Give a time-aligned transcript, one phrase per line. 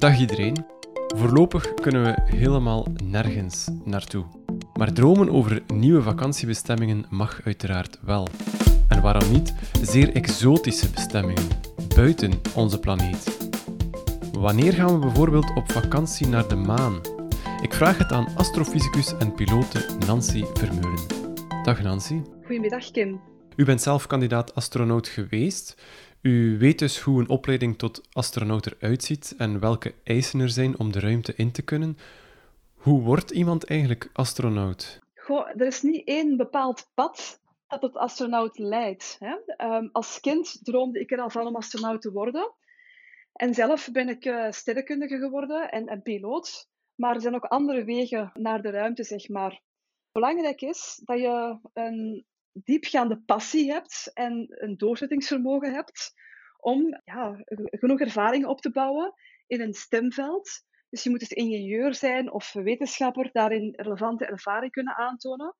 [0.00, 0.64] Dag iedereen.
[1.16, 4.24] Voorlopig kunnen we helemaal nergens naartoe.
[4.74, 8.28] Maar dromen over nieuwe vakantiebestemmingen mag uiteraard wel.
[8.88, 11.48] En waarom niet zeer exotische bestemmingen
[11.94, 13.50] buiten onze planeet?
[14.32, 17.00] Wanneer gaan we bijvoorbeeld op vakantie naar de maan?
[17.62, 21.06] Ik vraag het aan astrofysicus en pilote Nancy Vermeulen.
[21.62, 22.20] Dag Nancy.
[22.42, 23.20] Goedemiddag Kim.
[23.56, 25.76] U bent zelf kandidaat astronaut geweest.
[26.22, 30.78] U weet dus hoe een opleiding tot astronaut eruit ziet en welke eisen er zijn
[30.78, 31.98] om de ruimte in te kunnen.
[32.74, 34.98] Hoe wordt iemand eigenlijk astronaut?
[35.14, 39.16] Goh, er is niet één bepaald pad dat het astronaut leidt.
[39.18, 39.34] Hè?
[39.66, 42.52] Um, als kind droomde ik er al van om astronaut te worden.
[43.32, 46.68] En zelf ben ik uh, sterrenkundige geworden en, en piloot.
[46.94, 49.60] Maar er zijn ook andere wegen naar de ruimte, zeg maar.
[50.12, 52.24] Belangrijk is dat je een
[52.64, 56.12] diepgaande passie hebt en een doorzettingsvermogen hebt
[56.56, 57.36] om ja,
[57.70, 59.14] genoeg ervaring op te bouwen
[59.46, 60.64] in een stemveld.
[60.88, 65.56] Dus je moet dus ingenieur zijn of wetenschapper, daarin relevante ervaring kunnen aantonen.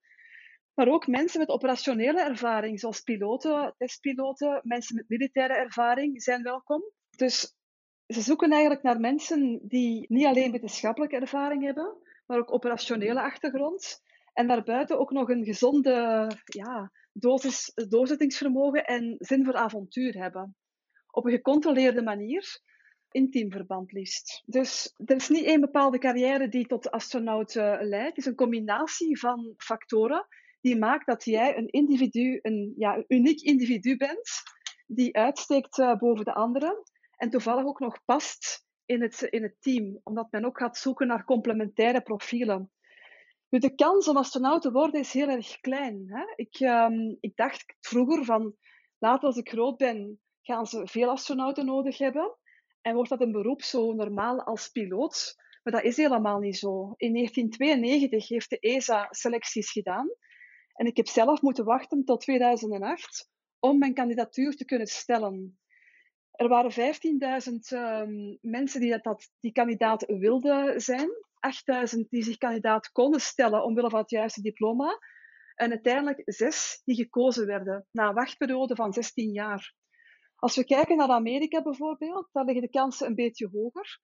[0.74, 6.82] Maar ook mensen met operationele ervaring, zoals piloten, testpiloten, mensen met militaire ervaring zijn welkom.
[7.16, 7.54] Dus
[8.06, 14.02] ze zoeken eigenlijk naar mensen die niet alleen wetenschappelijke ervaring hebben, maar ook operationele achtergrond.
[14.32, 20.56] En daarbuiten ook nog een gezonde ja, dosis doorzettingsvermogen en zin voor avontuur hebben.
[21.10, 22.60] Op een gecontroleerde manier,
[23.10, 24.42] in teamverband liefst.
[24.46, 28.06] Dus er is niet één bepaalde carrière die tot astronaut leidt.
[28.06, 30.26] Het is een combinatie van factoren
[30.60, 34.30] die maakt dat jij een individu, een ja, uniek individu bent,
[34.86, 36.82] die uitsteekt uh, boven de anderen
[37.16, 41.06] en toevallig ook nog past in het, in het team, omdat men ook gaat zoeken
[41.06, 42.70] naar complementaire profielen.
[43.50, 46.04] Nu, de kans om astronaut te worden is heel erg klein.
[46.06, 46.32] Hè?
[46.36, 48.56] Ik, um, ik dacht vroeger van,
[48.98, 52.36] later als ik groot ben, gaan ze veel astronauten nodig hebben.
[52.80, 55.34] En wordt dat een beroep zo normaal als piloot?
[55.62, 56.94] Maar dat is helemaal niet zo.
[56.96, 60.08] In 1992 heeft de ESA selecties gedaan.
[60.74, 65.58] En ik heb zelf moeten wachten tot 2008 om mijn kandidatuur te kunnen stellen.
[66.30, 71.10] Er waren 15.000 um, mensen die, dat, die kandidaat wilden zijn.
[71.40, 74.98] 8000 die zich kandidaat konden stellen omwille van het juiste diploma.
[75.54, 79.74] En uiteindelijk zes die gekozen werden na een wachtperiode van 16 jaar.
[80.36, 83.98] Als we kijken naar Amerika bijvoorbeeld, daar liggen de kansen een beetje hoger.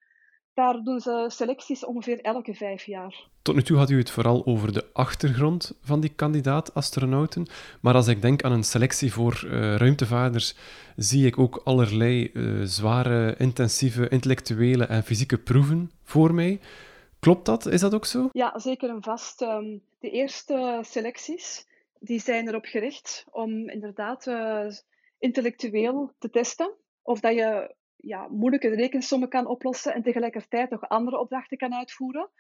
[0.55, 3.29] Daar doen ze selecties ongeveer elke vijf jaar.
[3.43, 7.47] Tot nu toe had u het vooral over de achtergrond van die kandidaat-astronauten.
[7.81, 10.55] Maar als ik denk aan een selectie voor uh, ruimtevaarders,
[10.97, 16.61] zie ik ook allerlei uh, zware, intensieve intellectuele en fysieke proeven voor mij.
[17.27, 17.67] Klopt dat?
[17.67, 18.29] Is dat ook zo?
[18.33, 19.41] Ja, zeker en vast.
[19.41, 21.67] Um, de eerste selecties
[21.99, 24.67] die zijn erop gericht om inderdaad uh,
[25.19, 31.19] intellectueel te testen of dat je ja, moeilijke rekensommen kan oplossen en tegelijkertijd nog andere
[31.19, 32.31] opdrachten kan uitvoeren.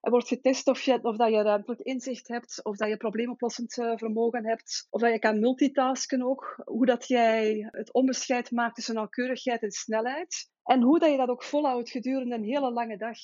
[0.00, 3.76] Er wordt getest of, je, of dat je ruimtelijk inzicht hebt, of dat je probleemoplossend
[3.76, 6.62] uh, vermogen hebt, of dat je kan multitasken ook.
[6.64, 10.50] Hoe dat jij het onderscheid maakt tussen nauwkeurigheid en snelheid.
[10.68, 13.18] En hoe dat je dat ook volhoudt gedurende een hele lange dag.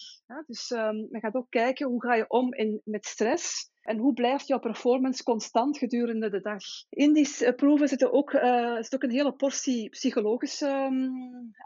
[0.46, 4.12] Dus um, men gaat ook kijken hoe ga je om in, met stress en hoe
[4.12, 6.62] blijft jouw performance constant gedurende de dag.
[6.88, 11.12] In die uh, proeven zit, ook, uh, ook een hele portie psychologische um,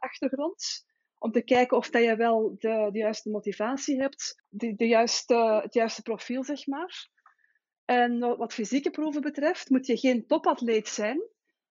[0.01, 0.85] achtergrond.
[1.19, 5.75] Om te kijken of dat je wel de, juiste motivatie hebt, de, de juiste, het
[5.75, 7.09] juiste profiel, zeg maar.
[7.85, 11.23] En wat fysieke proeven betreft, moet je geen topatleet zijn,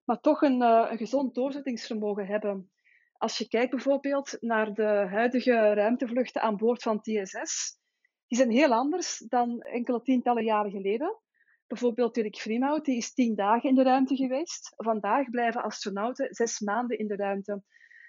[0.03, 2.71] maar toch een, uh, een gezond doorzettingsvermogen hebben.
[3.17, 7.77] Als je kijkt bijvoorbeeld naar de huidige ruimtevluchten aan boord van TSS,
[8.27, 11.21] die zijn heel anders dan enkele tientallen jaren geleden.
[11.67, 14.73] Bijvoorbeeld Dirk Vriemhout, die is tien dagen in de ruimte geweest.
[14.75, 17.63] Vandaag blijven astronauten zes maanden in de ruimte.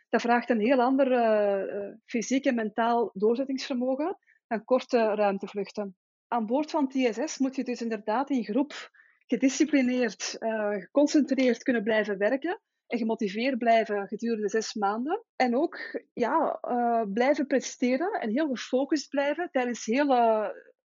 [0.09, 5.97] Dat vraagt een heel ander uh, fysiek en mentaal doorzettingsvermogen dan korte ruimtevluchten.
[6.29, 8.91] Aan boord van TSS moet je dus inderdaad in groep
[9.27, 15.25] gedisciplineerd, uh, geconcentreerd kunnen blijven werken en gemotiveerd blijven gedurende zes maanden.
[15.37, 20.17] En ook ja, uh, blijven presteren en heel gefocust blijven tijdens hele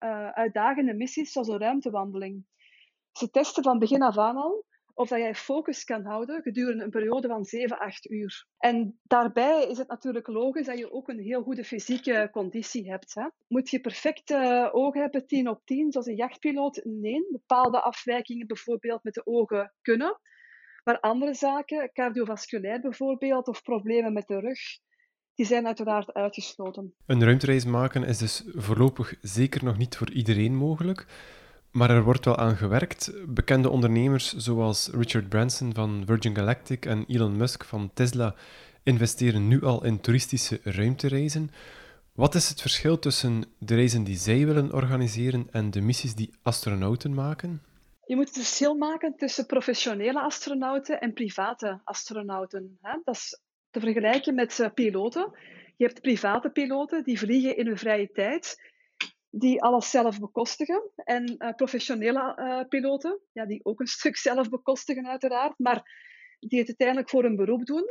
[0.04, 2.46] uh, uitdagende missies zoals een ruimtewandeling.
[3.12, 4.66] Ze testen van begin af aan al
[4.98, 8.48] of dat jij focus kan houden gedurende een periode van 7, 8 uur.
[8.58, 13.14] En daarbij is het natuurlijk logisch dat je ook een heel goede fysieke conditie hebt.
[13.14, 13.28] Hè.
[13.48, 16.82] Moet je perfecte uh, ogen hebben, 10 op 10, zoals een jachtpiloot?
[16.84, 20.20] Nee, bepaalde afwijkingen bijvoorbeeld met de ogen kunnen.
[20.88, 24.60] Maar andere zaken, cardiovasculair bijvoorbeeld, of problemen met de rug,
[25.36, 26.94] die zijn uiteraard uitgesloten.
[27.06, 31.06] Een ruimtereis maken is dus voorlopig zeker nog niet voor iedereen mogelijk.
[31.72, 33.12] Maar er wordt wel aan gewerkt.
[33.26, 38.36] Bekende ondernemers zoals Richard Branson van Virgin Galactic en Elon Musk van Tesla
[38.84, 41.50] investeren nu al in toeristische ruimtereizen.
[42.14, 46.34] Wat is het verschil tussen de reizen die zij willen organiseren en de missies die
[46.42, 47.62] astronauten maken?
[48.08, 52.80] Je moet het verschil maken tussen professionele astronauten en private astronauten.
[52.82, 55.38] Dat is te vergelijken met eh, piloten.
[55.76, 58.72] Je hebt private piloten die vliegen in hun vrije tijd,
[59.30, 60.92] die alles zelf bekostigen.
[60.96, 65.82] En uh, professionele uh, piloten, ja, die ook een stuk zelf bekostigen uiteraard, maar
[66.40, 67.86] die het uiteindelijk voor hun beroep doen.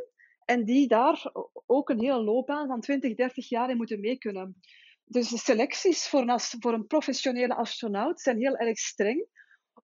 [0.45, 1.33] En die daar
[1.67, 4.61] ook een hele loopbaan van 20, 30 jaar in moeten mee kunnen.
[5.05, 9.27] Dus de selecties voor een, voor een professionele astronaut zijn heel erg streng,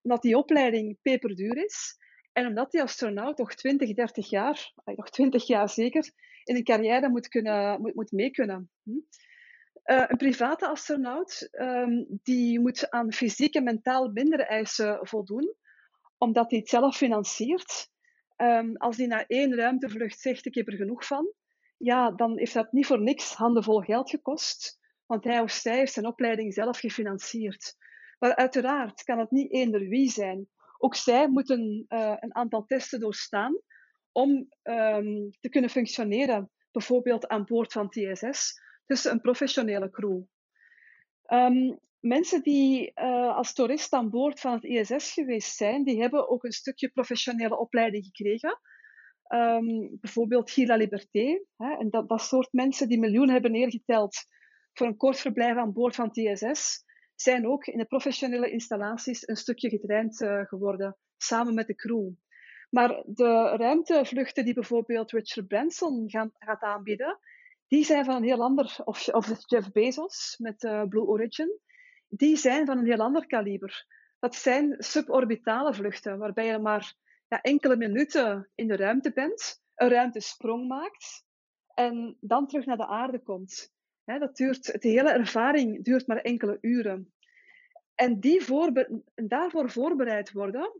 [0.03, 1.97] omdat die opleiding peperduur is.
[2.33, 6.11] En omdat die astronaut nog 20, 30 jaar, nog 20 jaar zeker,
[6.45, 8.71] in een carrière moet, kunnen, moet, moet mee kunnen.
[8.83, 8.91] Hm?
[9.85, 15.55] Uh, een private astronaut um, die moet aan fysiek en mentaal mindere eisen voldoen,
[16.19, 17.91] omdat hij het zelf financiert.
[18.37, 21.33] Um, als hij na één ruimtevlucht zegt: Ik heb er genoeg van,
[21.77, 25.93] ja, dan heeft dat niet voor niks handenvol geld gekost, want hij of zij heeft
[25.93, 27.77] zijn opleiding zelf gefinancierd.
[28.23, 30.49] Maar uiteraard kan het niet eender wie zijn.
[30.79, 33.61] Ook zij moeten uh, een aantal testen doorstaan
[34.13, 34.31] om
[34.63, 40.23] um, te kunnen functioneren, bijvoorbeeld aan boord van TSS, tussen een professionele crew.
[41.27, 46.29] Um, mensen die uh, als toerist aan boord van het ISS geweest zijn, die hebben
[46.29, 48.61] ook een stukje professionele opleiding gekregen.
[49.29, 51.45] Um, bijvoorbeeld Gila Liberté.
[51.57, 54.17] Hè, en dat, dat soort mensen die miljoenen hebben neergeteld
[54.73, 56.85] voor een kort verblijf aan boord van TSS,
[57.23, 62.11] zijn ook in de professionele installaties een stukje getraind uh, geworden, samen met de crew.
[62.71, 67.19] Maar de ruimtevluchten die bijvoorbeeld Richard Branson gaat aanbieden,
[67.67, 71.59] die zijn van een heel ander, of, of Jeff Bezos met uh, Blue Origin,
[72.09, 73.87] die zijn van een heel ander kaliber.
[74.19, 76.95] Dat zijn suborbitale vluchten, waarbij je maar
[77.29, 81.25] ja, enkele minuten in de ruimte bent, een ruimtesprong maakt
[81.75, 83.73] en dan terug naar de aarde komt.
[84.05, 87.12] dat duurt, de hele ervaring duurt maar enkele uren.
[87.95, 90.73] En die voorbe daarvoor voorbereid worden,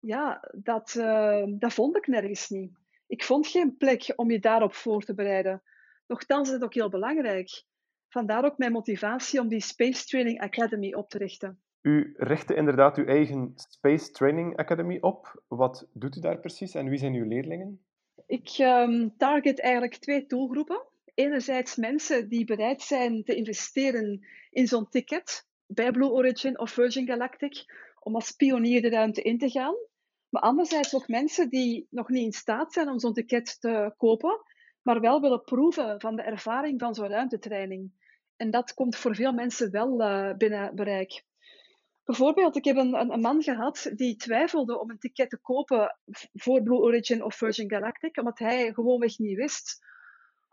[0.00, 2.72] ja, dat, uh, dat vond ik nergens niet.
[3.06, 5.62] Ik vond geen plek om je daarop voor te bereiden.
[6.06, 7.64] Nochtans is het ook heel belangrijk.
[8.08, 11.60] Vandaar ook mijn motivatie om die Space Training Academy op te richten.
[11.82, 15.42] U richtte inderdaad uw eigen Space Training Academy op.
[15.48, 17.82] Wat doet u daar precies en wie zijn uw leerlingen?
[18.26, 20.82] Ik um, target eigenlijk twee doelgroepen.
[21.14, 27.06] Enerzijds mensen die bereid zijn te investeren in zo'n ticket bij Blue Origin of Virgin
[27.06, 27.64] Galactic
[28.00, 29.74] om als pionier de ruimte in te gaan.
[30.28, 34.40] Maar anderzijds ook mensen die nog niet in staat zijn om zo'n ticket te kopen,
[34.82, 37.92] maar wel willen proeven van de ervaring van zo'n ruimtetraining.
[38.36, 41.24] En dat komt voor veel mensen wel uh, binnen bereik.
[42.04, 45.98] Bijvoorbeeld, ik heb een, een, man gehad die twijfelde om een ticket te kopen
[46.32, 49.86] voor Blue Origin of Virgin Galactic, omdat hij gewoonweg niet wist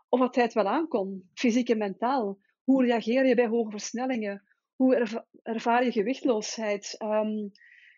[0.08, 2.38] of dat hij het wel aankon, fysiek en mentaal.
[2.64, 4.45] Hoe reageer je bij hoge versnellingen?
[4.76, 6.96] Hoe ervaar je gewichtloosheid?
[7.02, 7.50] Um,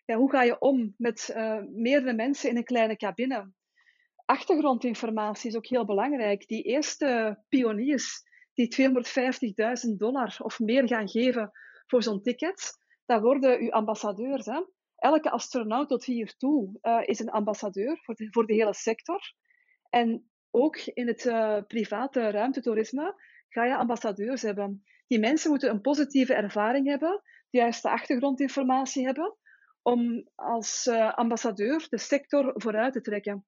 [0.05, 3.53] ja, hoe ga je om met uh, meerdere mensen in een kleine cabine?
[4.25, 6.47] Achtergrondinformatie is ook heel belangrijk.
[6.47, 8.23] Die eerste pioniers
[8.55, 8.91] die
[9.91, 11.51] 250.000 dollar of meer gaan geven
[11.87, 14.47] voor zo'n ticket, dat worden uw ambassadeurs.
[14.47, 14.63] Hè?
[14.97, 19.35] Elke astronaut tot hiertoe uh, is een ambassadeur voor de, voor de hele sector.
[19.91, 23.15] En ook in het uh, private ruimtetoerisme
[23.49, 24.85] ga je ambassadeurs hebben.
[25.09, 29.37] Die mensen moeten een positieve ervaring hebben, de juiste achtergrondinformatie hebben,
[29.83, 33.47] om als uh, ambassadeur de sector vooruit te trekken.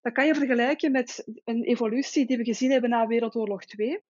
[0.00, 4.02] Dat kan je vergelijken met een evolutie die we gezien hebben na Wereldoorlog 2.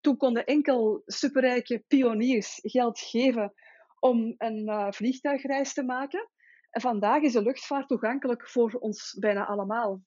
[0.00, 3.52] Toen konden enkel superrijke pioniers geld geven
[3.98, 6.28] om een uh, vliegtuigreis te maken.
[6.70, 10.02] En vandaag is de luchtvaart toegankelijk voor ons bijna allemaal.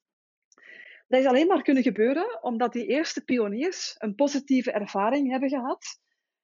[1.08, 6.00] Dat is alleen maar kunnen gebeuren omdat die eerste pioniers een positieve ervaring hebben gehad.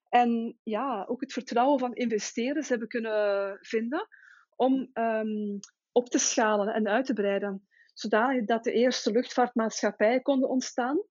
[0.10, 4.08] En ja, ook het vertrouwen van investeerders hebben kunnen vinden
[4.56, 5.60] om um,
[5.92, 7.68] op te schalen en uit te breiden.
[7.94, 11.02] Zodat de eerste luchtvaartmaatschappijen konden ontstaan.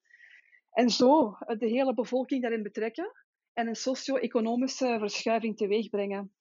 [0.70, 3.12] En zo de hele bevolking daarin betrekken
[3.52, 6.34] en een socio-economische verschuiving teweeg brengen.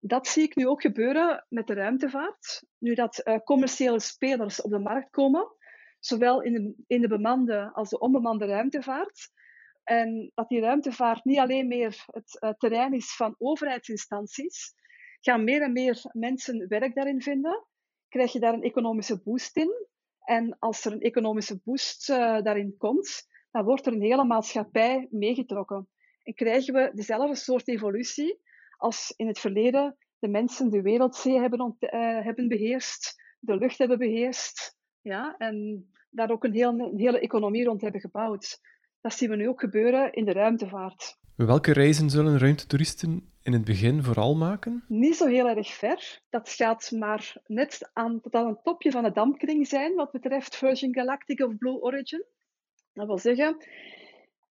[0.00, 2.64] Dat zie ik nu ook gebeuren met de ruimtevaart.
[2.78, 5.46] Nu dat uh, commerciële spelers op de markt komen,
[5.98, 9.30] zowel in de, in de bemande als de onbemande ruimtevaart.
[9.88, 14.74] En dat die ruimtevaart niet alleen meer het uh, terrein is van overheidsinstanties,
[15.20, 17.66] gaan meer en meer mensen werk daarin vinden.
[18.08, 19.86] Krijg je daar een economische boost in.
[20.24, 25.08] En als er een economische boost uh, daarin komt, dan wordt er een hele maatschappij
[25.10, 25.88] meegetrokken.
[26.22, 28.40] En krijgen we dezelfde soort evolutie
[28.76, 31.90] als in het verleden de mensen de wereldzee hebben, uh,
[32.24, 34.76] hebben beheerst, de lucht hebben beheerst.
[35.00, 38.60] Ja, en daar ook een, heel, een hele economie rond hebben gebouwd.
[39.00, 41.18] Dat zien we nu ook gebeuren in de ruimtevaart.
[41.36, 44.84] Welke reizen zullen ruimtetoeristen in het begin vooral maken?
[44.88, 46.20] Niet zo heel erg ver.
[46.30, 50.56] Dat gaat maar net aan, tot aan het topje van de dampkring zijn, wat betreft
[50.56, 52.24] Virgin Galactic of Blue Origin.
[52.92, 53.56] Dat wil zeggen,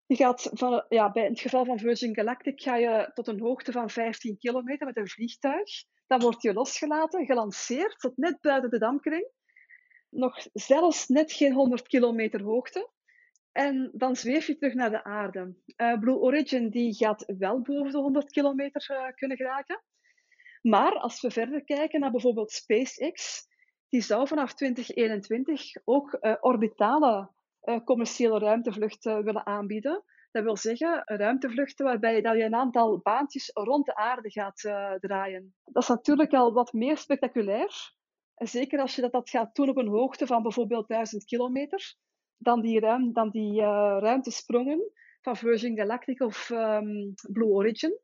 [0.05, 3.71] je gaat van, ja, bij het geval van Virgin Galactic ga je tot een hoogte
[3.71, 5.69] van 15 kilometer met een vliegtuig.
[6.07, 9.27] Dan word je losgelaten, gelanceerd tot net buiten de dampkring.
[10.09, 12.89] Nog zelfs net geen 100 kilometer hoogte.
[13.57, 15.55] En dan zweef je terug naar de aarde.
[15.77, 19.83] Uh, Blue Origin die gaat wel boven de 100 kilometer uh, kunnen geraken.
[20.61, 23.47] Maar als we verder kijken naar bijvoorbeeld SpaceX,
[23.89, 27.31] die zou vanaf 2021 ook uh, orbitale
[27.83, 30.03] commerciële ruimtevluchten willen aanbieden.
[30.31, 34.59] Dat wil zeggen ruimtevluchten waarbij dat je een aantal baantjes rond de aarde gaat
[34.99, 35.55] draaien.
[35.63, 37.93] Dat is natuurlijk al wat meer spectaculair.
[38.35, 41.95] Zeker als je dat, dat gaat doen op een hoogte van bijvoorbeeld 1000 kilometer
[42.37, 44.91] dan die, ruim, dan die uh, ruimtesprongen
[45.21, 47.99] van Virgin Galactic of um, Blue Origin.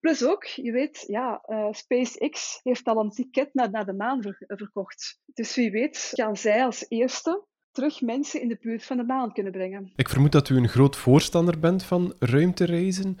[0.00, 4.22] Plus ook, je weet, ja, uh, SpaceX heeft al een ticket naar, naar de maan
[4.22, 5.20] ver, verkocht.
[5.26, 9.32] Dus wie weet gaan zij als eerste terug mensen in de buurt van de maan
[9.32, 9.92] kunnen brengen.
[9.96, 13.16] Ik vermoed dat u een groot voorstander bent van ruimtereizen.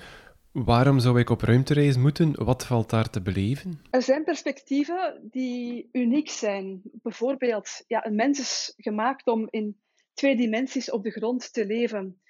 [0.52, 2.44] Waarom zou ik op ruimtereis moeten?
[2.44, 3.80] Wat valt daar te beleven?
[3.90, 6.80] Er zijn perspectieven die uniek zijn.
[6.92, 9.76] Bijvoorbeeld, ja, een mens is gemaakt om in
[10.14, 12.20] twee dimensies op de grond te leven.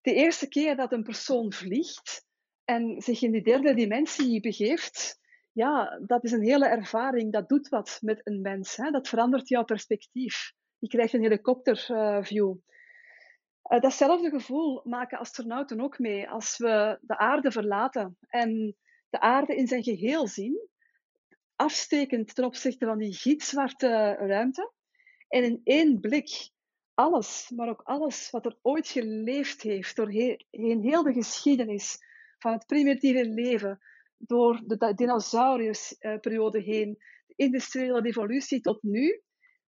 [0.00, 2.26] De eerste keer dat een persoon vliegt
[2.64, 5.20] en zich in die derde dimensie begeeft,
[5.52, 7.32] ja, dat is een hele ervaring.
[7.32, 8.76] Dat doet wat met een mens.
[8.76, 8.90] Hè?
[8.90, 10.52] Dat verandert jouw perspectief.
[10.78, 12.54] Je krijgt een helikopterview.
[13.70, 18.76] Uh, datzelfde gevoel maken astronauten ook mee als we de aarde verlaten en
[19.10, 20.68] de aarde in zijn geheel zien,
[21.56, 24.72] afstekend ten opzichte van die gitzwarte ruimte.
[25.28, 26.50] En in één blik
[27.02, 31.98] alles, maar ook alles wat er ooit geleefd heeft doorheen heel de geschiedenis
[32.38, 33.78] van het primitieve leven,
[34.16, 39.22] door de dinosauriusperiode heen, de industriële revolutie tot nu,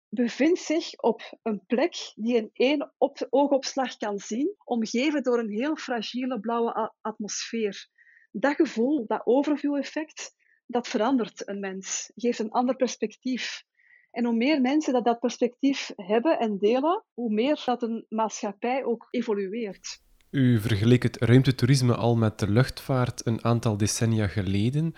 [0.09, 5.51] bevindt zich op een plek die in één op oogopslag kan zien, omgeven door een
[5.51, 7.89] heel fragiele blauwe atmosfeer.
[8.31, 10.35] Dat gevoel, dat overview-effect,
[10.67, 13.65] dat verandert een mens, geeft een ander perspectief.
[14.13, 18.85] En hoe meer mensen dat, dat perspectief hebben en delen, hoe meer dat een maatschappij
[18.85, 20.03] ook evolueert.
[20.31, 24.95] U vergeleek het ruimtetoerisme al met de luchtvaart een aantal decennia geleden.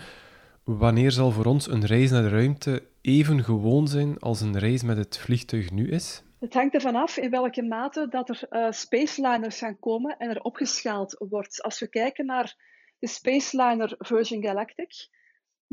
[0.64, 4.82] Wanneer zal voor ons een reis naar de ruimte even gewoon zijn als een reis
[4.82, 6.22] met het vliegtuig nu is?
[6.40, 10.40] Het hangt ervan af in welke mate dat er uh, spaceliners gaan komen en er
[10.40, 11.62] opgeschaald wordt.
[11.62, 12.56] Als we kijken naar
[12.98, 15.08] de spaceliner Virgin Galactic,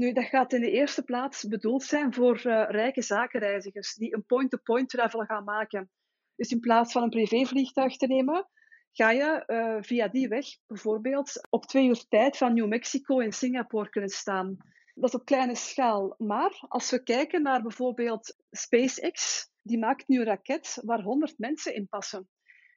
[0.01, 4.25] nu, dat gaat in de eerste plaats bedoeld zijn voor uh, rijke zakenreizigers die een
[4.25, 5.89] point-to-point travel gaan maken.
[6.35, 8.47] Dus in plaats van een privévliegtuig te nemen,
[8.91, 13.31] ga je uh, via die weg bijvoorbeeld op twee uur tijd van New Mexico in
[13.31, 14.57] Singapore kunnen staan.
[14.93, 16.15] Dat is op kleine schaal.
[16.17, 21.75] Maar als we kijken naar bijvoorbeeld SpaceX, die maakt nu een raket waar 100 mensen
[21.75, 22.29] in passen.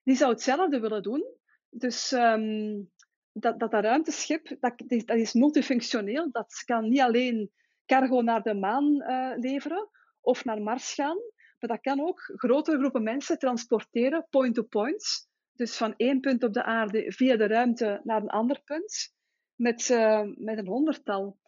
[0.02, 1.24] Die zou hetzelfde willen doen.
[1.68, 2.90] Dus um,
[3.34, 6.30] dat, dat, dat ruimteschip dat, dat is multifunctioneel.
[6.30, 7.50] Dat kan niet alleen
[7.86, 9.88] cargo naar de maan uh, leveren
[10.20, 11.16] of naar Mars gaan,
[11.58, 15.28] maar dat kan ook grotere groepen mensen transporteren, point-to-point.
[15.52, 19.14] Dus van één punt op de aarde via de ruimte naar een ander punt,
[19.54, 21.38] met, uh, met een honderdtal.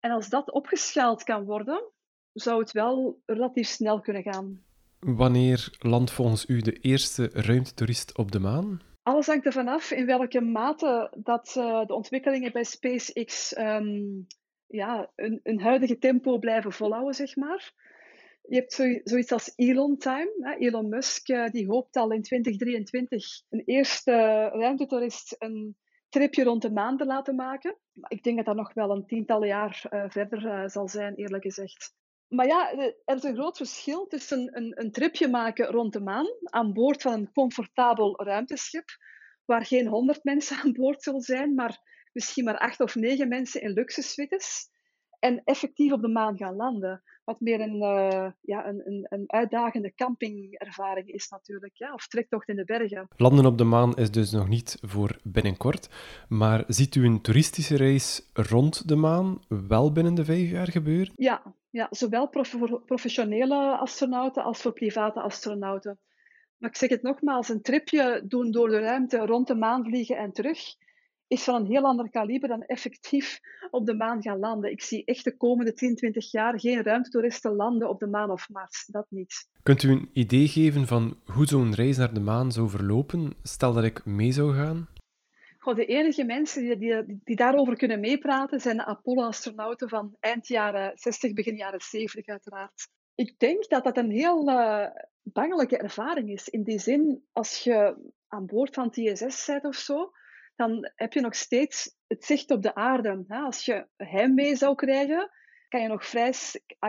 [0.00, 1.92] En als dat opgeschaald kan worden,
[2.32, 4.64] zou het wel relatief snel kunnen gaan.
[4.98, 8.80] Wanneer landt volgens u de eerste ruimtetoerist op de maan?
[9.02, 14.26] Alles hangt ervan af in welke mate dat uh, de ontwikkelingen bij SpaceX um,
[14.66, 17.72] ja, een, een huidige tempo blijven volhouden, zeg maar.
[18.42, 20.32] Je hebt zo, zoiets als Elon Time.
[20.40, 20.54] Hè?
[20.54, 24.12] Elon Musk uh, die hoopt al in 2023 een eerste
[24.52, 25.76] ruimtetoerist een
[26.08, 27.76] tripje rond de maan te laten maken.
[27.92, 31.42] Maar ik denk dat dat nog wel een tiental jaar uh, verder zal zijn, eerlijk
[31.42, 31.94] gezegd.
[32.32, 36.26] Maar ja, er is een groot verschil tussen een, een tripje maken rond de maan
[36.42, 38.84] aan boord van een comfortabel ruimteschip,
[39.44, 41.78] waar geen honderd mensen aan boord zullen zijn, maar
[42.12, 44.70] misschien maar acht of negen mensen in luxe suites,
[45.22, 47.02] en effectief op de maan gaan landen.
[47.24, 52.48] Wat meer een, uh, ja, een, een, een, uitdagende campingervaring is natuurlijk, ja, of trektocht
[52.48, 53.08] in de bergen.
[53.16, 55.88] Landen op de maan is dus nog niet voor binnenkort,
[56.28, 61.12] maar ziet u een toeristische reis rond de maan wel binnen de vijf jaar gebeuren?
[61.16, 65.98] Ja, ja zowel voor professionele astronauten als voor private astronauten.
[66.58, 70.16] Maar ik zeg het nogmaals, een tripje doen door de ruimte, rond de maan vliegen
[70.16, 70.58] en terug,
[71.32, 74.70] is van een heel ander kaliber dan effectief op de maan gaan landen.
[74.70, 78.48] Ik zie echt de komende 10, 20 jaar geen ruimtetoeristen landen op de maan of
[78.48, 78.86] Mars.
[78.86, 79.48] Dat niet.
[79.62, 83.34] Kunt u een idee geven van hoe zo'n reis naar de maan zou verlopen?
[83.42, 84.88] Stel dat ik mee zou gaan?
[85.58, 90.48] Goh, de enige mensen die, die, die daarover kunnen meepraten zijn de Apollo-astronauten van eind
[90.48, 92.88] jaren 60, begin jaren 70 uiteraard.
[93.14, 94.86] Ik denk dat dat een heel uh,
[95.22, 96.48] bangelijke ervaring is.
[96.48, 97.96] In die zin, als je
[98.28, 100.12] aan boord van TSS bent of zo,
[100.56, 103.24] dan heb je nog steeds het zicht op de aarde.
[103.28, 105.30] Als je heimwee zou krijgen,
[105.68, 106.10] kan je nog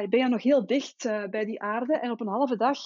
[0.09, 2.77] ben je nog heel dicht uh, bij die aarde en op een halve dag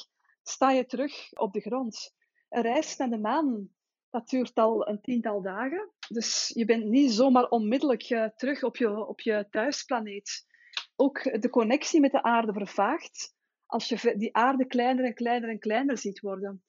[0.44, 2.16] sta je terug op de grond.
[2.50, 3.70] Een reis naar de maan,
[4.10, 5.92] dat duurt al een tiental dagen.
[6.08, 10.46] Dus je bent niet zomaar onmiddellijk uh, terug op je, op je thuisplaneet.
[10.96, 15.60] Ook de connectie met de aarde vervaagt als je die aarde kleiner en kleiner en
[15.60, 16.64] kleiner ziet worden.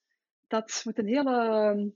[0.46, 1.92] Dat moet een hele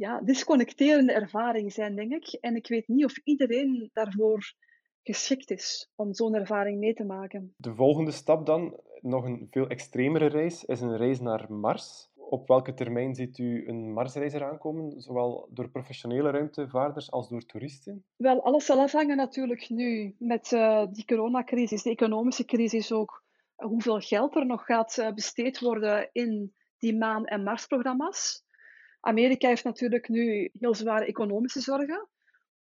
[0.00, 2.38] ja, disconnecterende ervaring zijn, denk ik.
[2.40, 4.54] En ik weet niet of iedereen daarvoor
[5.02, 7.54] geschikt is om zo'n ervaring mee te maken.
[7.56, 12.08] De volgende stap dan, nog een veel extremere reis, is een reis naar Mars.
[12.14, 17.42] Op welke termijn ziet u een Marsreis eraan komen, zowel door professionele ruimtevaarders als door
[17.46, 18.04] toeristen?
[18.16, 23.24] Wel, alles zal afhangen natuurlijk nu met uh, die coronacrisis, de economische crisis ook,
[23.56, 28.48] hoeveel geld er nog gaat uh, besteed worden in die maan- en Marsprogramma's.
[29.00, 32.08] Amerika heeft natuurlijk nu heel zware economische zorgen.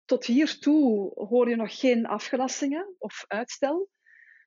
[0.04, 3.88] Tot hiertoe hoor je nog geen afgelastingen of uitstel.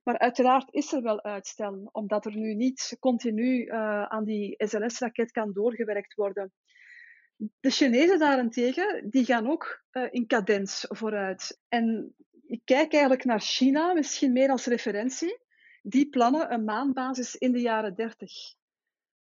[0.03, 5.31] Maar uiteraard is er wel uitstel, omdat er nu niet continu uh, aan die SLS-raket
[5.31, 6.51] kan doorgewerkt worden.
[7.36, 11.60] De Chinezen daarentegen, die gaan ook uh, in cadens vooruit.
[11.67, 12.15] En
[12.46, 15.39] ik kijk eigenlijk naar China, misschien meer als referentie.
[15.81, 18.31] Die plannen een maanbasis in de jaren 30.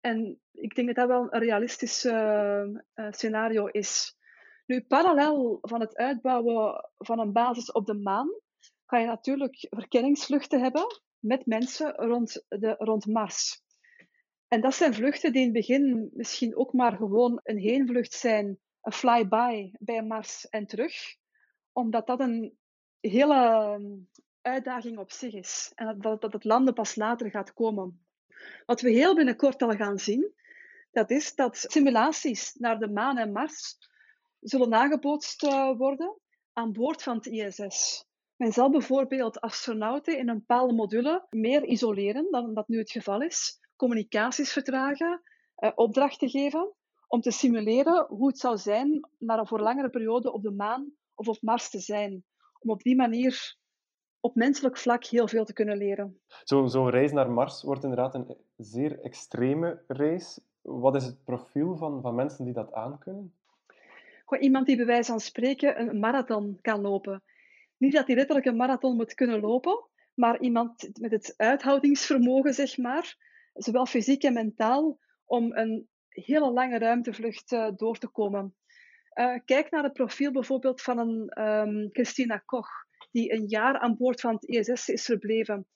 [0.01, 2.63] En ik denk dat dat wel een realistisch uh,
[3.09, 4.17] scenario is.
[4.65, 8.29] Nu, parallel van het uitbouwen van een basis op de maan,
[8.85, 13.61] ga je natuurlijk verkenningsvluchten hebben met mensen rond, de, rond Mars.
[14.47, 18.59] En dat zijn vluchten die in het begin misschien ook maar gewoon een heenvlucht zijn,
[18.81, 20.93] een flyby bij Mars en terug,
[21.71, 22.57] omdat dat een
[22.99, 23.83] hele ehm,
[24.41, 28.05] uitdaging op zich is en dat, dat het landen pas later gaat komen.
[28.65, 30.33] Wat we heel binnenkort al gaan zien,
[30.91, 33.77] dat is dat simulaties naar de maan en Mars
[34.39, 36.19] zullen nagebootst eh, worden
[36.53, 38.07] aan boord van het ISS.
[38.35, 43.21] Men zal bijvoorbeeld astronauten in een bepaalde module meer isoleren dan dat nu het geval
[43.21, 45.21] is, communicaties vertragen,
[45.55, 46.73] eh, opdrachten geven,
[47.07, 50.93] om te simuleren hoe het zou zijn naar een voor langere periode op de maan
[51.15, 52.25] of op Mars te zijn.
[52.59, 53.57] Om op die manier
[54.19, 56.19] op menselijk vlak heel veel te kunnen leren.
[56.43, 60.39] Zo'n zo reis naar Mars wordt inderdaad een zeer extreme reis.
[60.61, 63.33] Wat is het profiel van, van mensen die dat aankunnen?
[64.25, 67.23] Gewoon iemand die bij wijze van spreken een marathon kan lopen.
[67.77, 72.77] Niet dat hij letterlijk een marathon moet kunnen lopen, maar iemand met het uithoudingsvermogen, zeg
[72.77, 73.17] maar,
[73.53, 78.55] zowel fysiek en mentaal, om een hele lange ruimtevlucht uh, door te komen.
[79.13, 82.69] Uh, kijk naar het profiel bijvoorbeeld van een um, Christina Koch
[83.11, 85.67] die een jaar aan boord van het ISS is verbleven.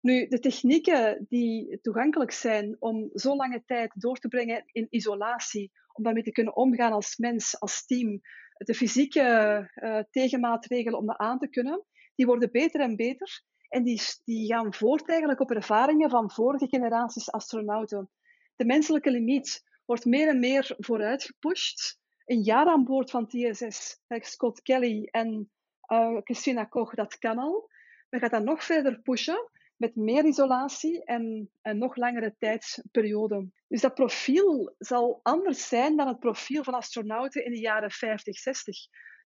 [0.00, 5.72] Nu, de technieken die toegankelijk zijn om zo lange tijd door te brengen in isolatie,
[5.92, 8.20] om daarmee te kunnen omgaan als mens, als team,
[8.56, 11.84] de fysieke uh, tegenmaatregelen om dat aan te kunnen,
[12.14, 13.42] die worden beter en beter.
[13.68, 18.10] En die, die gaan voort eigenlijk op ervaringen van vorige generaties astronauten.
[18.56, 21.98] De menselijke limiet wordt meer en meer vooruit gepusht.
[22.24, 25.50] Een jaar aan boord van TSS, Scott Kelly en
[25.88, 27.70] uh, Christina Koch, dat kan al.
[28.08, 33.48] Men gaat dat nog verder pushen met meer isolatie en een nog langere tijdsperiode.
[33.68, 38.38] Dus dat profiel zal anders zijn dan het profiel van astronauten in de jaren 50,
[38.38, 38.76] 60.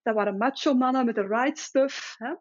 [0.02, 2.14] Dat waren macho-mannen met de right stuff.
[2.18, 2.34] Hè.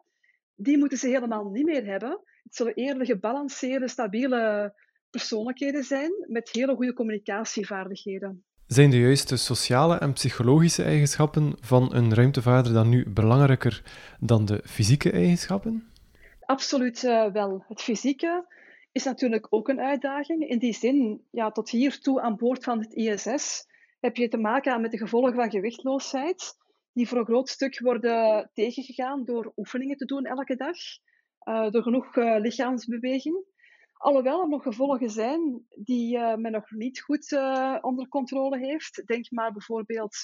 [0.54, 2.10] Die moeten ze helemaal niet meer hebben.
[2.42, 4.74] Het zullen eerder gebalanceerde, stabiele
[5.10, 8.44] persoonlijkheden zijn met hele goede communicatievaardigheden.
[8.76, 13.82] Zijn de juiste sociale en psychologische eigenschappen van een ruimtevaarder dan nu belangrijker
[14.20, 15.90] dan de fysieke eigenschappen?
[16.40, 17.64] Absoluut uh, wel.
[17.68, 18.46] Het fysieke
[18.92, 20.48] is natuurlijk ook een uitdaging.
[20.48, 23.66] In die zin, ja, tot hiertoe aan boord van het ISS
[24.00, 26.56] heb je te maken met de gevolgen van gewichtloosheid,
[26.92, 30.76] die voor een groot stuk worden tegengegaan door oefeningen te doen elke dag,
[31.44, 33.44] uh, door genoeg uh, lichaamsbeweging.
[34.00, 39.02] Alhoewel er nog gevolgen zijn die uh, men nog niet goed uh, onder controle heeft.
[39.06, 40.16] Denk maar bijvoorbeeld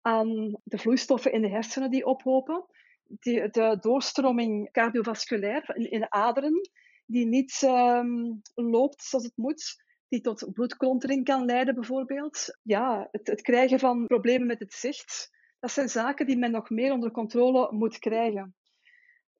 [0.00, 2.64] aan de vloeistoffen in de hersenen die ophopen.
[3.02, 6.70] Die, de doorstroming cardiovasculair in, de aderen,
[7.06, 9.84] die niet um, loopt zoals het moet.
[10.08, 12.58] Die tot bloedklontering kan leiden bijvoorbeeld.
[12.62, 15.30] Ja, het, het krijgen van problemen met het zicht.
[15.60, 18.54] Dat zijn zaken die men nog meer onder controle moet krijgen.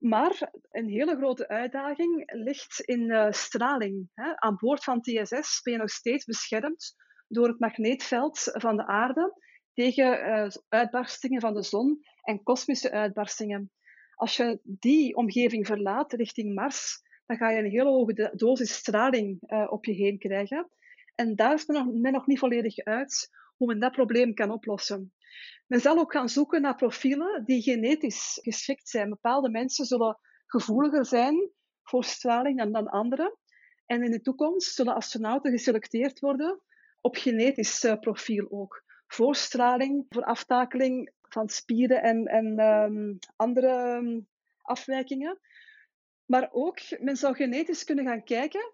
[0.02, 4.10] Maar een hele grote uitdaging ligt in uh, straling.
[4.14, 4.36] Hè.
[4.36, 6.94] Aan boord van TSS ben je nog steeds beschermd
[7.28, 9.40] door het magneetveld van de aarde
[9.74, 13.70] tegen uh, uitbarstingen van de zon en kosmische uitbarstingen.
[14.14, 19.38] Als je die omgeving verlaat richting Mars, dan ga je een hele hoge dosis straling
[19.40, 20.70] uh, op je heen krijgen.
[21.14, 25.12] En daar is nog, men nog niet volledig uit hoe men dat probleem kan oplossen.
[25.66, 29.08] Men zal ook gaan zoeken naar profielen die genetisch geschikt zijn.
[29.08, 31.50] Bepaalde mensen zullen gevoeliger zijn
[31.82, 33.38] voor straling dan, dan anderen.
[33.86, 36.62] En in de toekomst zullen astronauten geselecteerd worden
[37.00, 38.84] op genetisch uh, profiel ook.
[39.06, 44.28] Voor straling, voor aftakeling van spieren en, en um, andere um,
[44.62, 45.40] afwijkingen.
[46.24, 48.72] Maar ook, men zou genetisch kunnen gaan kijken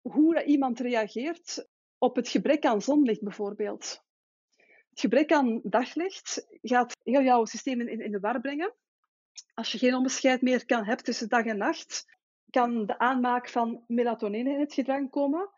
[0.00, 4.02] hoe iemand reageert op het gebrek aan zonlicht bijvoorbeeld.
[4.94, 8.74] Gebrek aan daglicht gaat heel jouw systeem in, in de war brengen.
[9.54, 12.04] Als je geen onderscheid meer kan hebben tussen dag en nacht,
[12.50, 15.50] kan de aanmaak van melatonine in het gedrang komen.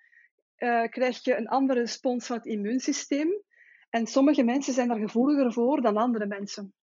[0.59, 3.43] Uh, krijg je een andere respons van het immuunsysteem.
[3.91, 6.75] En sommige mensen zijn daar gevoeliger voor dan andere mensen.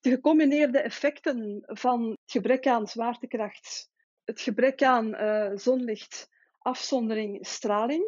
[0.00, 3.90] De gecombineerde effecten van het gebrek aan zwaartekracht,
[4.24, 8.04] het gebrek aan uh, zonlicht, afzondering, straling,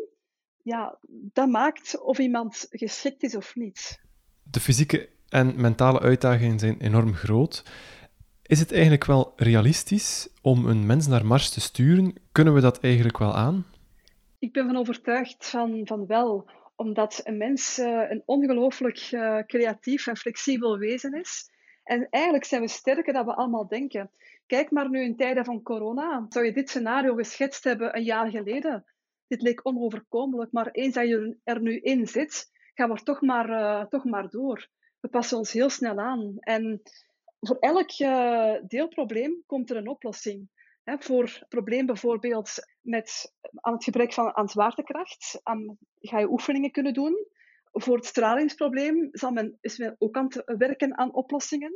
[0.62, 4.00] ja, dat maakt of iemand geschikt is of niet.
[4.42, 7.64] De fysieke en mentale uitdagingen zijn enorm groot.
[8.42, 12.14] Is het eigenlijk wel realistisch om een mens naar Mars te sturen?
[12.32, 13.66] Kunnen we dat eigenlijk wel aan?
[14.38, 20.06] Ik ben van overtuigd van, van wel, omdat een mens uh, een ongelooflijk uh, creatief
[20.06, 21.50] en flexibel wezen is.
[21.84, 24.10] En eigenlijk zijn we sterker dan we allemaal denken.
[24.46, 26.26] Kijk maar nu in tijden van corona.
[26.28, 28.84] Zou je dit scenario geschetst hebben een jaar geleden?
[29.32, 33.48] Dit leek onoverkomelijk, maar eens dat je er nu in zit, gaan we toch maar,
[33.48, 34.68] uh, toch maar door.
[35.00, 36.36] We passen ons heel snel aan.
[36.38, 36.82] En
[37.40, 40.48] voor elk uh, deelprobleem komt er een oplossing.
[40.82, 45.40] He, voor probleem bijvoorbeeld met aan het gebrek van aan zwaartekracht,
[46.00, 47.26] ga je oefeningen kunnen doen.
[47.72, 51.72] Voor het stralingsprobleem zal men, is men ook aan het werken aan oplossingen.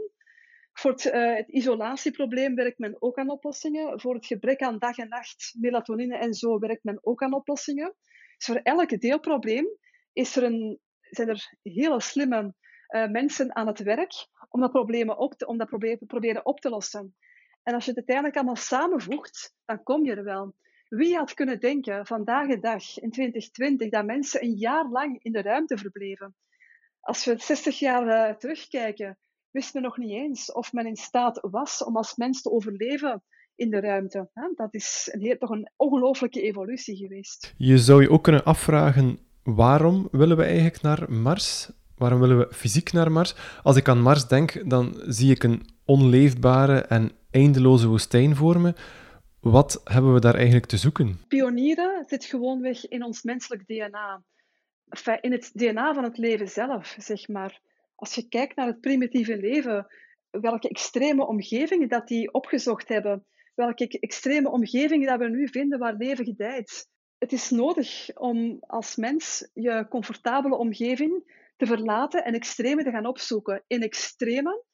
[0.78, 4.00] Voor het, uh, het, isolatieprobleem werkt men ook aan oplossingen.
[4.00, 7.94] Voor het gebrek aan dag en nacht, melatonine en zo, werkt men ook aan oplossingen.
[8.36, 9.66] Dus voor elk deelprobleem
[10.12, 12.54] is er een, zijn er hele slimme
[12.88, 14.12] uh, mensen aan het werk
[14.48, 14.74] om dat,
[15.18, 17.16] op te, om dat probleem, proberen op te lossen.
[17.62, 20.54] En als je het uiteindelijk allemaal samenvoegt, dan kom je er wel.
[20.88, 25.32] Wie had kunnen denken vandaag de dag, in 2020, dat mensen een jaar lang in
[25.32, 26.36] de ruimte verbleven?
[27.00, 29.18] Als we 60 jaar uh, terugkijken,
[29.56, 33.22] wisten nog niet eens of men in staat was om als mens te overleven
[33.54, 34.28] in de ruimte.
[34.54, 37.54] Dat is een heel, toch een ongelooflijke evolutie geweest.
[37.56, 41.70] Je zou je ook kunnen afvragen, waarom willen we eigenlijk naar Mars?
[41.96, 43.34] Waarom willen we fysiek naar Mars?
[43.62, 48.74] Als ik aan Mars denk, dan zie ik een onleefbare en eindeloze woestijn voor me.
[49.40, 51.20] Wat hebben we daar eigenlijk te zoeken?
[51.28, 54.22] Pionieren zit gewoonweg in ons menselijk DNA.
[54.88, 57.60] Enfin, in het DNA van het leven zelf, zeg maar
[57.96, 59.86] als je kijkt naar het primitieve leven,
[60.30, 65.94] welke extreme omgevingen dat die opgezocht hebben, welke extreme omgevingen dat we nu vinden waar
[65.96, 66.88] leven gedijt.
[67.18, 73.06] Het is nodig om als mens je comfortabele omgeving te verlaten en extreme te gaan
[73.06, 73.64] opzoeken.
[73.66, 74.64] In extreme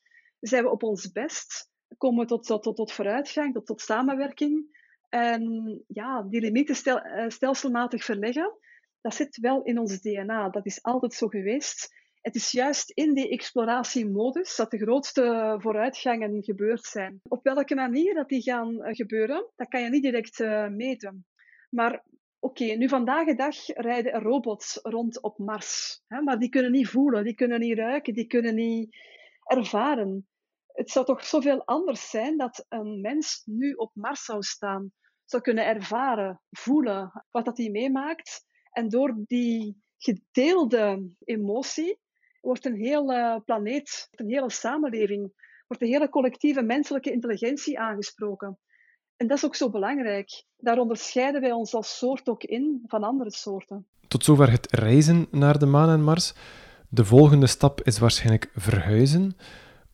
[0.40, 4.80] zijn we op ons best, komen we tot, tot, tot vooruitgang, tot, tot samenwerking.
[5.08, 8.58] En ja, die limieten stel, eh, stelselmatig verleggen,
[9.00, 10.48] dat zit wel in ons DNA.
[10.48, 12.01] Dat is altijd zo geweest.
[12.22, 17.20] Het is juist in die exploratiemodus dat de grootste vooruitgangen gebeurd zijn.
[17.28, 21.26] Op welke manier dat die gaan eh, gebeuren, dat kan je niet direct uh, meten.
[21.70, 22.04] Maar
[22.38, 26.02] oké, nu vandaag de dag rijden er robots rond op Mars.
[26.06, 28.96] Hè, maar die kunnen niet voelen, die kunnen niet ruiken, die kunnen niet
[29.44, 30.28] ervaren.
[30.66, 34.92] Het zou toch zoveel anders zijn dat een mens nu op Mars zou staan,
[35.24, 38.44] zou kunnen ervaren, voelen wat dat hij meemaakt.
[38.70, 42.00] En door die gedeelde emotie
[42.42, 45.32] wordt een hele planeet, een hele samenleving,
[45.66, 48.58] wordt een hele collectieve menselijke intelligentie aangesproken.
[49.16, 50.44] En dat is ook zo belangrijk.
[50.56, 53.86] Daar onderscheiden wij ons als soort ook in van andere soorten.
[54.08, 56.34] Tot zover het reizen naar de maan en Mars.
[56.88, 59.36] De volgende stap is waarschijnlijk verhuizen.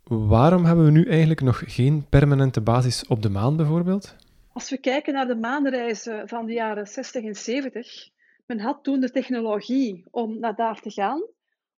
[0.05, 4.17] Waarom hebben we nu eigenlijk nog geen permanente basis op de maan bijvoorbeeld?
[4.53, 8.09] Als we kijken naar de maanreizen van de jaren 60 en 70,
[8.47, 11.23] men had toen de technologie om naar daar te gaan,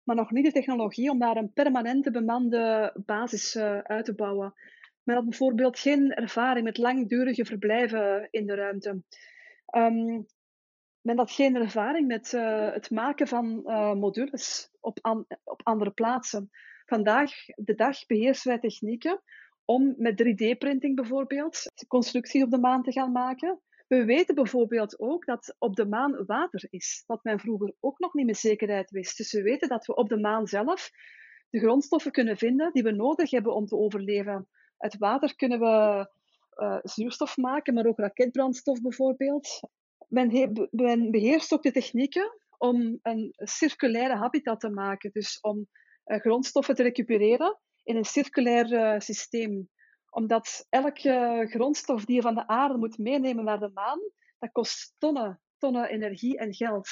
[0.10, 4.54] maar nog niet de technologie om daar een permanente bemande basis uh, uit te bouwen.
[5.04, 8.90] Men had bijvoorbeeld geen ervaring met langdurige verblijven in de ruimte.
[9.76, 10.26] Um,
[11.02, 15.00] men had geen ervaring met uh, het maken van uh, modules op,
[15.44, 16.50] op andere plaatsen.
[16.86, 19.22] Vandaag de dag beheersen wij technieken
[19.66, 23.62] om met 3D-printing bijvoorbeeld constructies op de maan te gaan maken.
[23.90, 28.14] We weten bijvoorbeeld ook dat op de maan water is, wat men vroeger ook nog
[28.14, 29.18] niet met zekerheid wist.
[29.18, 30.90] Dus we weten dat we op de maan zelf
[31.50, 34.48] de grondstoffen kunnen vinden die we nodig hebben om te overleven.
[34.78, 36.10] Uit water kunnen we
[36.56, 39.60] uh, zuurstof maken, maar ook raketbrandstof bijvoorbeeld.
[40.08, 45.68] Men, men, beheerst ook de technieken om een circulaire habitat te maken, dus om
[46.06, 49.70] uh, grondstoffen te recupereren in een circulair uh, systeem.
[50.20, 54.00] Omdat elke grondstof die je van de aarde moet meenemen naar de maan,
[54.40, 56.90] dat kost tonnen, tonnen energie en geld.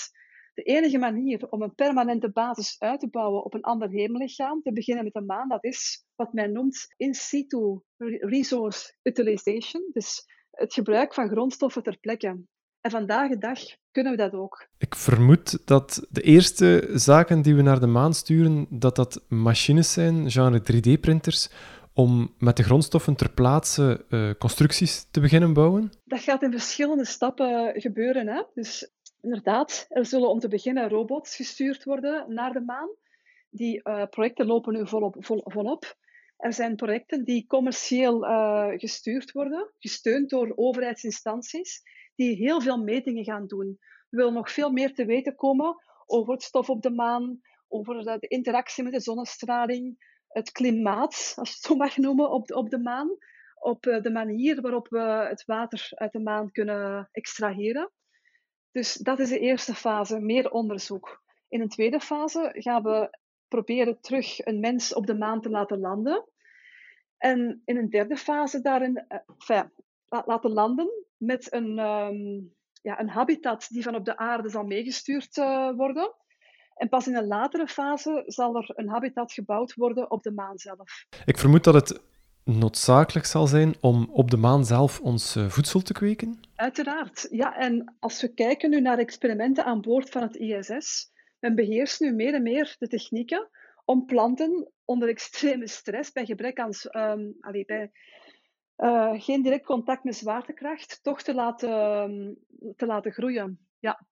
[0.54, 4.72] De enige manier om een permanente basis uit te bouwen op een ander hemellichaam, te
[4.72, 7.80] beginnen met de maan, dat is wat men noemt in situ
[8.20, 9.90] resource utilization.
[9.92, 12.42] Dus het gebruik van grondstoffen ter plekke.
[12.82, 13.60] En vandaag de dag
[13.92, 14.68] kunnen we dat ook.
[14.78, 19.94] Ik vermoed dat de eerste zaken die we naar de maan sturen, dat dat machines
[19.94, 21.50] zijn, genre 3D-printers,
[21.98, 25.92] om met de grondstoffen ter plaatse uh, constructies te beginnen bouwen?
[26.06, 28.28] Dat gaat in verschillende stappen gebeuren.
[28.28, 28.44] Hè?
[28.54, 32.90] Dus inderdaad, er zullen om te beginnen robots gestuurd worden naar de maan.
[33.50, 35.80] Die uh, projecten lopen nu volop, vol.
[36.38, 41.82] Er zijn projecten die commercieel uh, gestuurd worden, gesteund door overheidsinstanties,
[42.16, 43.78] die heel veel metingen gaan doen.
[44.10, 48.04] We willen nog veel meer te weten komen over het stof op de maan, over
[48.04, 52.56] de interactie met de zonnestraling, het klimaat, als je het zo mag noemen, op de,
[52.56, 53.18] op de maan,
[53.56, 57.92] op eh, de manier waarop we het water uit de maan kunnen extraheren.
[58.72, 61.24] Dus dat is de eerste fase, meer onderzoek.
[61.48, 65.80] In een tweede fase gaan we proberen terug een mens op de maan te laten
[65.80, 66.30] landen.
[67.18, 69.64] En in een derde fase daarin eh,
[70.08, 75.38] laten landen met een, um, ja, een habitat die van op de aarde zal meegestuurd
[75.38, 76.14] uh, worden.
[76.78, 80.58] En pas in een latere fase zal er een habitat gebouwd worden op de maan
[80.58, 81.06] zelf.
[81.26, 82.02] Ik vermoed dat het
[82.44, 86.40] noodzakelijk zal zijn om op de maan zelf ons uh, voedsel te kweken?
[86.56, 87.58] Uiteraard, ja.
[87.58, 92.14] En als we kijken nu naar experimenten aan boord van het ISS, men beheerst nu
[92.14, 93.50] meer en meer de technieken
[93.86, 97.92] om planten onder extreme stress, bij gebrek aan, um, allee, bij
[98.78, 102.38] uh, geen direct contact met zwaartekracht, toch te laten, um,
[102.76, 103.68] te laten groeien.
[103.80, 104.08] Ja,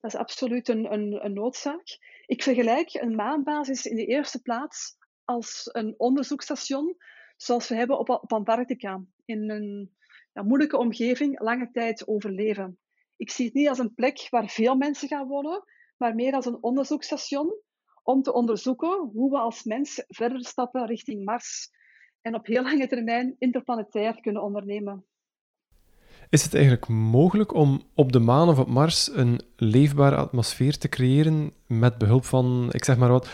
[0.00, 1.98] dat is absoluut een, een, een noodzaak.
[2.26, 6.96] Ik vergelijk een maanbasis in de eerste plaats als een onderzoeksstation,
[7.36, 9.04] zoals we hebben op, op Antarctica.
[9.24, 9.96] In een
[10.32, 12.78] ja, moeilijke omgeving, lange tijd overleven.
[13.16, 15.64] Ik zie het niet als een plek waar veel mensen gaan wonen,
[15.96, 17.60] maar meer als een onderzoeksstation
[18.02, 21.70] om te onderzoeken hoe we als mens verder stappen richting Mars
[22.20, 25.06] en op heel lange termijn interplanetair kunnen ondernemen.
[26.30, 30.88] Is het eigenlijk mogelijk om op de maan of op Mars een leefbare atmosfeer te
[30.88, 33.30] creëren met behulp van, ik zeg maar wat,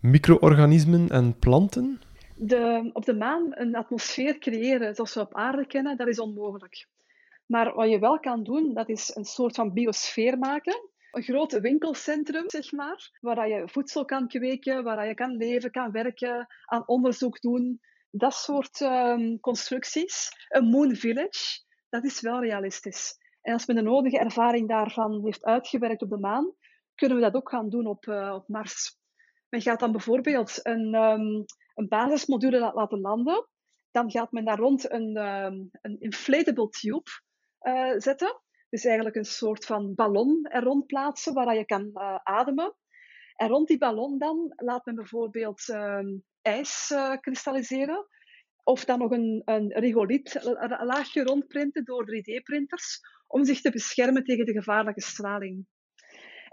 [0.00, 2.00] micro-organismen en planten?
[2.36, 6.86] De, op de maan een atmosfeer creëren zoals we op aarde kennen, dat is onmogelijk.
[7.46, 10.88] Maar wat je wel kan doen, dat is een soort van biosfeer maken.
[11.12, 15.90] Een groot winkelcentrum, zeg maar, waar je voedsel kan kweken, waar je kan leven, kan
[15.90, 17.80] werken, aan onderzoek doen.
[18.10, 20.30] Dat soort um, constructies.
[20.48, 23.18] Een moon village, dat is wel realistisch.
[23.42, 26.54] En als men de nodige ervaring daarvan heeft uitgewerkt op de maan,
[26.94, 28.98] kunnen we dat ook gaan doen op, uh, op Mars.
[29.48, 33.48] Men gaat dan bijvoorbeeld een, um, een basismodule laten landen.
[33.90, 37.10] Dan gaat men daar rond een, um, een inflatable tube
[37.60, 38.40] uh, zetten.
[38.68, 42.74] Dus eigenlijk een soort van ballon er rond plaatsen waar je kan uh, ademen.
[43.36, 48.06] En rond die ballon dan laat men bijvoorbeeld um, ijs kristalliseren.
[48.68, 54.52] Of dan nog een, een laagje rondprinten door 3D-printers om zich te beschermen tegen de
[54.52, 55.66] gevaarlijke straling.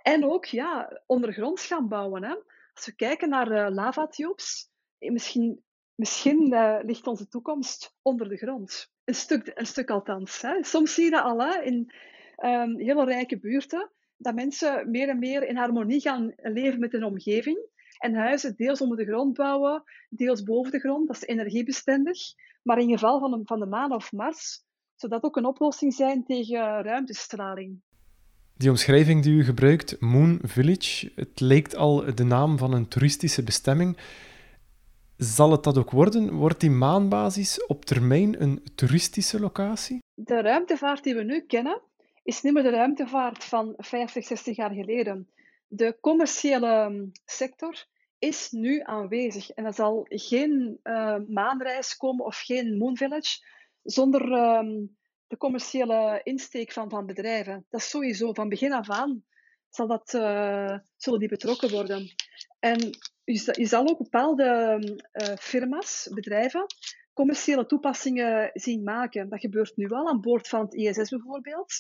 [0.02, 2.24] En ook ja, ondergronds gaan bouwen.
[2.24, 2.36] Hè.
[2.74, 5.64] Als we kijken naar uh, lavatubes, eh, misschien,
[5.96, 8.92] misschien uh, ligt onze toekomst onder de grond.
[9.04, 10.42] Een stuk, een stuk althans.
[10.42, 10.64] Hè.
[10.64, 11.94] Soms zie je dat al hè, in
[12.38, 17.04] um, hele rijke buurten, dat mensen meer en meer in harmonie gaan leven met hun
[17.04, 17.74] omgeving.
[17.98, 21.08] En huizen deels onder de grond bouwen, deels boven de grond.
[21.08, 22.18] Dat is energiebestendig.
[22.64, 24.64] Maar in geval van de, van de maan of Mars,
[24.96, 27.82] zou dat ook een oplossing zijn tegen ruimtestraling.
[28.58, 33.44] Die omschrijving die u gebruikt, Moon Village, het lijkt al de naam van een toeristische
[33.44, 33.98] bestemming.
[35.18, 36.34] Zal het dat ook worden?
[36.34, 40.04] Wordt die maanbasis op termijn een toeristische locatie?
[40.14, 41.82] De ruimtevaart die we nu kennen,
[42.24, 45.28] is niet meer de ruimtevaart van 50, 60 jaar geleden.
[45.68, 47.86] De commerciële mm, sector
[48.20, 53.46] is nu aanwezig en er zal geen uh, maanreis komen of geen Moon Village
[53.84, 54.84] zonder uh,
[55.28, 57.66] de commerciële insteek van, van bedrijven.
[57.70, 59.24] Dat is sowieso van begin af aan
[59.76, 62.14] zal dat, uh, zullen die betrokken worden.
[62.60, 62.80] En
[63.24, 64.80] je, zal ook bepaalde
[65.14, 66.66] uh, firma's, bedrijven,
[67.14, 69.30] commerciële toepassingen zien maken.
[69.30, 71.74] Dat gebeurt nu al aan boord van het ISS bijvoorbeeld.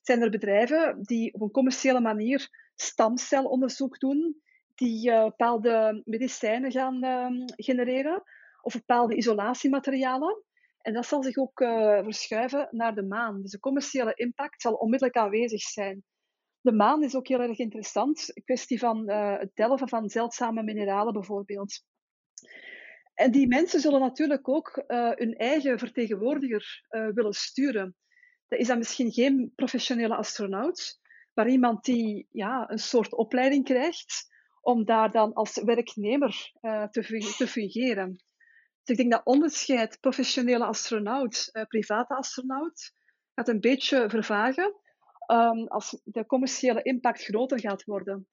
[0.00, 4.42] Zijn er bedrijven die op een commerciële manier stamcelonderzoek doen,
[4.74, 8.22] die uh, bepaalde medicijnen gaan uh, genereren
[8.60, 10.42] of bepaalde isolatiematerialen.
[10.80, 13.42] En dat zal zich ook uh, verschuiven naar de maan.
[13.42, 16.04] Dus de commerciële impact zal onmiddellijk aanwezig zijn.
[16.60, 18.30] De maan is ook heel erg interessant.
[18.34, 21.84] Een kwestie van uh, het delven van zeldzame mineralen bijvoorbeeld.
[23.14, 27.96] En die mensen zullen natuurlijk ook hun eigen vertegenwoordiger willen sturen.
[28.48, 31.00] Dat is dan misschien geen professionele astronaut,
[31.34, 37.46] maar iemand die ja, een soort opleiding krijgt om daar dan als werknemer te, te
[37.46, 38.16] fungeren.
[38.82, 42.92] Dus ik denk dat onderscheid professionele astronaut, uh, private astronaut,
[43.34, 44.74] gaat een beetje vervagen
[45.26, 48.28] um, als de commerciële impact groter gaat worden.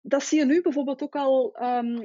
[0.00, 2.04] Dat zie je nu bijvoorbeeld ook al um,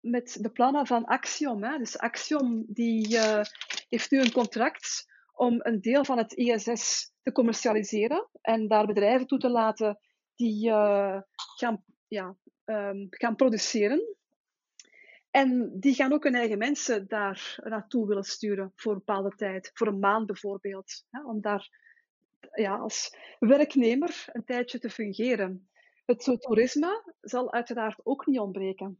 [0.00, 1.64] met de plannen van Axiom.
[1.64, 1.78] Hè.
[1.78, 3.40] Dus Axiom die, uh,
[3.88, 9.26] heeft nu een contract om een deel van het ISS te commercialiseren en daar bedrijven
[9.26, 9.98] toe te laten
[10.34, 11.20] die uh,
[11.56, 14.16] gaan, ja, um, gaan produceren
[15.32, 19.70] en die gaan ook hun eigen mensen daar naartoe willen sturen voor een bepaalde tijd,
[19.74, 21.68] voor een maand bijvoorbeeld, om daar
[22.54, 25.68] ja, als werknemer een tijdje te fungeren.
[26.06, 28.98] Het toerisme zal uiteraard ook niet ontbreken.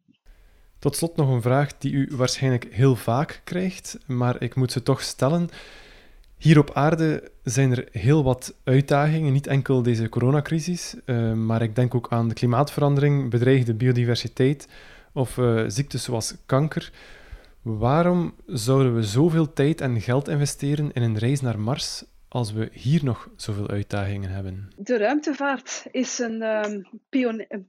[0.79, 4.83] Tot slot nog een vraag die u waarschijnlijk heel vaak krijgt, maar ik moet ze
[4.83, 5.49] toch stellen.
[6.43, 11.75] Hier op aarde zijn er heel wat uitdagingen, niet enkel deze coronacrisis, uh, maar ik
[11.75, 14.69] denk ook aan de klimaatverandering, bedreigde biodiversiteit,
[15.13, 16.93] of uh, ziektes zoals kanker.
[17.63, 22.69] Waarom zouden we zoveel tijd en geld investeren in een reis naar Mars als we
[22.73, 24.69] hier nog zoveel uitdagingen hebben?
[24.77, 26.87] De ruimtevaart is een, um,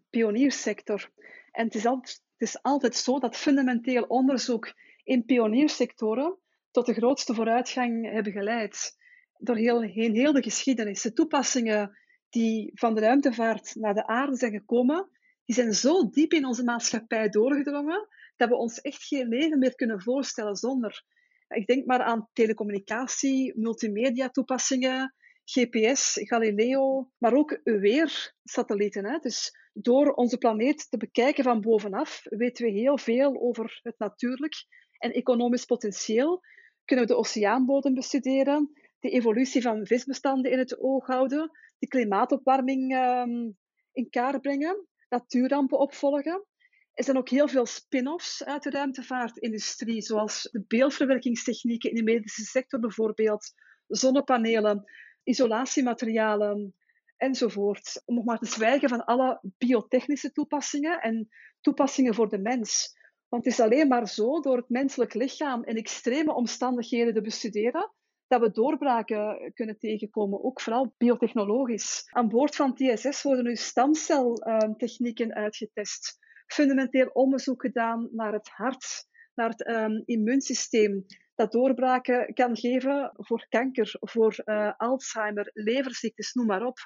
[0.10, 1.10] pioniersector.
[1.52, 6.38] En het is, altijd, het is altijd zo dat fundamenteel onderzoek in pioniersectoren
[6.74, 8.98] tot de grootste vooruitgang hebben geleid.
[9.38, 11.02] Door heel, heen, heel de geschiedenis.
[11.02, 11.98] De toepassingen
[12.30, 15.10] die van de ruimtevaart naar de aarde zijn gekomen,
[15.46, 19.76] die zijn zo diep in onze maatschappij doorgedrongen dat we ons echt geen leven meer
[19.76, 21.04] kunnen voorstellen zonder.
[21.48, 29.22] Ik denk maar aan telecommunicatie, multimedia toepassingen, GPS, Galileo, maar ook weersatellieten.
[29.22, 34.66] Dus door onze planeet te bekijken van bovenaf weten we heel veel over het natuurlijk
[34.98, 36.42] en economisch potentieel.
[36.86, 42.96] Kunnen we de oceaanbodem bestuderen, de evolutie van visbestanden in het oog houden, de klimaatopwarming
[42.96, 43.58] um,
[43.92, 46.46] in kaart brengen natuurrampen opvolgen.
[46.94, 52.44] Er zijn ook heel veel spin-offs uit de ruimtevaartindustrie, zoals de beeldverwerkingstechnieken in de medische
[52.44, 53.54] sector bijvoorbeeld,
[53.88, 54.84] zonnepanelen,
[55.24, 56.76] isolatiematerialen
[57.18, 58.02] enzovoort.
[58.06, 61.30] Om nog maar te zwijgen van alle biotechnische toepassingen en
[61.62, 62.94] toepassingen voor de mens.
[63.34, 67.92] Want het is alleen maar zo, door het menselijk lichaam in extreme omstandigheden te bestuderen,
[68.28, 72.08] dat we doorbraken kunnen tegenkomen, ook vooral biotechnologisch.
[72.10, 76.18] Aan boord van TSS worden nu stamceltechnieken uitgetest,
[76.48, 83.46] fundamenteel onderzoek gedaan naar het hart, naar het um, immuunsysteem, dat doorbraken kan geven voor
[83.50, 86.78] kanker, voor uh, Alzheimer, leverziektes, noem maar op.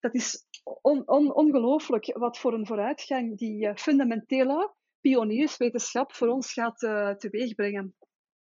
[0.00, 0.46] Dat is
[0.80, 7.10] on on ongelooflijk wat voor een vooruitgang die uh, fundamentele pionierswetenschap voor ons gaat uh,
[7.10, 7.96] teweegbrengen.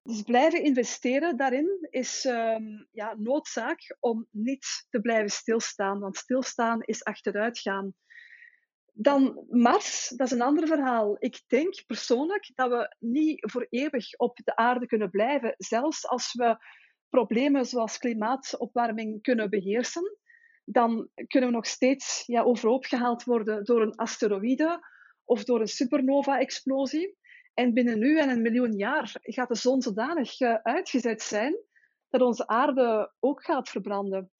[0.03, 6.83] Dus blijven investeren daarin is um, ja, noodzaak om niet te blijven stilstaan, want stilstaan
[6.83, 7.94] is achteruitgaan.
[8.92, 11.16] Dan Mars, dat is een ander verhaal.
[11.18, 16.35] Ik denk persoonlijk dat we niet voor eeuwig op de aarde kunnen blijven, zelfs als
[16.35, 16.57] we
[17.09, 20.18] problemen zoals klimaatopwarming kunnen beheersen.
[20.64, 24.81] Dan kunnen we nog steeds ja, overhoop gehaald worden door een asteroïde
[25.28, 27.16] of door een supernova-explosie.
[27.54, 31.56] En binnen nu en een miljoen jaar gaat de zon zodanig uh, uitgezet zijn
[32.08, 34.30] dat onze aarde ook gaat verbranden.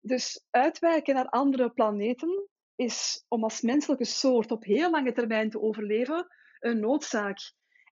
[0.00, 5.60] Dus uitwijken naar andere planeten is om als menselijke soort op heel lange termijn te
[5.60, 6.26] overleven
[6.58, 7.38] een noodzaak.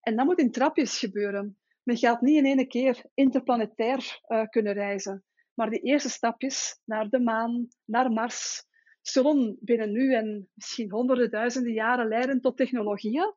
[0.00, 1.58] En dat moet in trapjes gebeuren.
[1.82, 5.24] Men gaat niet in één keer interplanetair uh, kunnen reizen.
[5.54, 8.64] Maar de eerste stapjes naar de maan, naar Mars,
[9.08, 13.34] zullen binnen nu en misschien honderden duizenden jaren leiden tot technologieën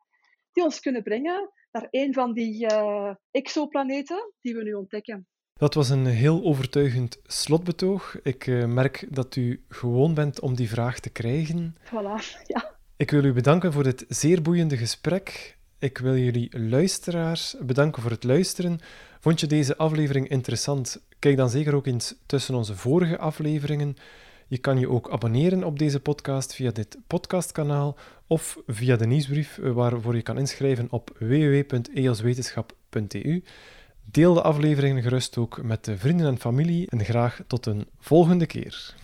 [0.51, 5.27] die ons kunnen brengen naar een van die uh, exoplaneten die we nu ontdekken.
[5.53, 8.19] Dat was een heel overtuigend slotbetoog.
[8.23, 11.75] Ik uh, merk dat u gewoon bent om die vraag te krijgen.
[11.85, 12.75] Voilà, ja.
[12.97, 15.57] Ik wil u bedanken voor dit zeer boeiende gesprek.
[15.79, 18.79] Ik wil jullie luisteraars bedanken voor het luisteren.
[19.19, 21.05] Vond je deze aflevering interessant?
[21.19, 23.95] Kijk dan zeker ook eens tussen onze vorige afleveringen.
[24.51, 27.97] Je kan je ook abonneren op deze podcast via dit podcastkanaal
[28.27, 33.43] of via de nieuwsbrief eh, waarvoor je kan inschrijven op www.eoswetenschap.eu.
[34.03, 38.45] Deel de afleveringen gerust ook met de vrienden en familie en graag tot een volgende
[38.45, 38.95] keer.